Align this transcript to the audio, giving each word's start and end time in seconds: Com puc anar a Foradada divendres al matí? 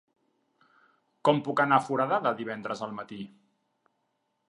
Com 1.29 1.43
puc 1.49 1.63
anar 1.65 1.81
a 1.81 1.85
Foradada 1.89 2.35
divendres 2.43 2.85
al 2.89 2.99
matí? 3.03 3.23